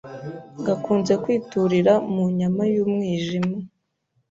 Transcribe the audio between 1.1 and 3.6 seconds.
kwiturira mu nyama y’umwijima